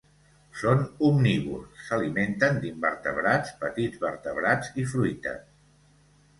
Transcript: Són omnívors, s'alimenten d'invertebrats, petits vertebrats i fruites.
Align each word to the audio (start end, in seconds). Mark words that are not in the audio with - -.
Són 0.61 0.79
omnívors, 1.09 1.83
s'alimenten 1.89 2.59
d'invertebrats, 2.65 3.55
petits 3.67 4.03
vertebrats 4.09 4.75
i 4.85 4.91
fruites. 4.97 5.49